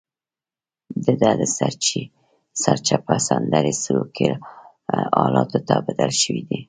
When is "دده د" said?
1.05-1.43